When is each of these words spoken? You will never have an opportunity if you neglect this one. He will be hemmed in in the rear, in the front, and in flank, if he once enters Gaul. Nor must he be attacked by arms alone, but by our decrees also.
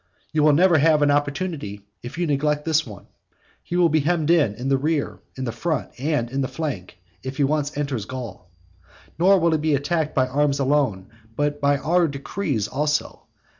You 0.33 0.41
will 0.41 0.53
never 0.53 0.79
have 0.79 1.03
an 1.03 1.11
opportunity 1.11 1.85
if 2.01 2.17
you 2.17 2.25
neglect 2.25 2.65
this 2.65 2.87
one. 2.87 3.05
He 3.61 3.75
will 3.75 3.87
be 3.87 3.99
hemmed 3.99 4.31
in 4.31 4.55
in 4.55 4.67
the 4.67 4.77
rear, 4.79 5.19
in 5.35 5.43
the 5.43 5.51
front, 5.51 5.91
and 5.99 6.27
in 6.31 6.41
flank, 6.47 6.97
if 7.21 7.37
he 7.37 7.43
once 7.43 7.77
enters 7.77 8.05
Gaul. 8.05 8.49
Nor 9.19 9.39
must 9.39 9.53
he 9.53 9.57
be 9.59 9.75
attacked 9.75 10.15
by 10.15 10.25
arms 10.27 10.57
alone, 10.57 11.05
but 11.35 11.61
by 11.61 11.77
our 11.77 12.07
decrees 12.07 12.67
also. 12.67 13.27